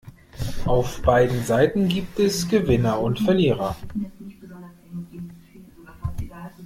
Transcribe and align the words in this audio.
Auf 0.65 1.03
beiden 1.03 1.43
Seiten 1.43 1.87
gibt 1.87 2.17
es 2.17 2.47
Gewinner 2.49 2.99
und 3.01 3.19
Verlierer. 3.19 3.75